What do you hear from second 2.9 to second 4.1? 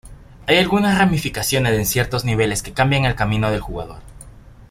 el camino del jugador.